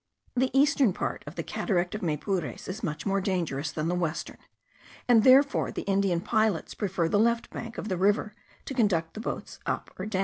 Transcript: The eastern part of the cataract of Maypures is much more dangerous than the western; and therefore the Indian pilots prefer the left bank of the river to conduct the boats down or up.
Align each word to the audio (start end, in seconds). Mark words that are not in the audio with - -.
The 0.35 0.49
eastern 0.59 0.93
part 0.93 1.23
of 1.27 1.35
the 1.35 1.43
cataract 1.43 1.93
of 1.93 2.01
Maypures 2.01 2.67
is 2.67 2.81
much 2.81 3.05
more 3.05 3.21
dangerous 3.21 3.71
than 3.71 3.87
the 3.87 3.93
western; 3.93 4.39
and 5.07 5.23
therefore 5.23 5.71
the 5.71 5.83
Indian 5.83 6.21
pilots 6.21 6.73
prefer 6.73 7.07
the 7.07 7.19
left 7.19 7.51
bank 7.51 7.77
of 7.77 7.87
the 7.87 7.97
river 7.97 8.33
to 8.65 8.73
conduct 8.73 9.13
the 9.13 9.19
boats 9.19 9.59
down 9.63 9.81
or 9.99 10.05
up. 10.05 10.13